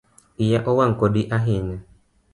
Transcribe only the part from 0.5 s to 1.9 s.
owang kodi ahinya